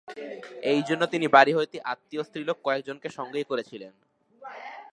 [0.71, 3.93] এইজন্য তিনি বাড়ি হইতে আত্মীয় স্ত্রীলোক কয়েকজনকে সঙ্গেই আনিয়াছিলেন।